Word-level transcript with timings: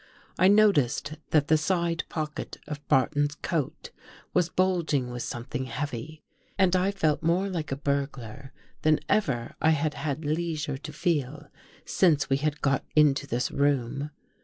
I 0.39 0.47
noticed 0.47 1.13
that 1.29 1.47
the 1.47 1.59
side 1.59 2.05
pocket 2.09 2.57
of 2.65 2.81
Barton's 2.87 3.35
coat 3.43 3.91
was 4.33 4.49
bulging 4.49 5.11
with 5.11 5.21
something 5.21 5.65
heavy, 5.65 6.23
and 6.57 6.75
I 6.75 6.89
felt 6.89 7.21
more 7.21 7.47
like 7.49 7.71
a 7.71 7.75
burglar 7.75 8.51
than 8.81 8.99
ever 9.07 9.53
I 9.61 9.69
had 9.69 9.93
had 9.93 10.25
leisure 10.25 10.79
to 10.79 10.91
feel 10.91 11.51
since 11.85 12.31
we 12.31 12.37
had 12.37 12.61
got 12.61 12.83
into 12.95 13.27
this 13.27 13.51
room. 13.51 14.09